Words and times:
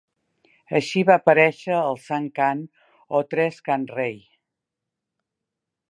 Així 0.77 1.03
va 1.09 1.17
aparèixer 1.21 1.75
el 1.81 1.99
"San-Kan" 2.05 2.65
o 3.21 3.23
tres 3.35 3.61
"Kanrei". 3.69 4.19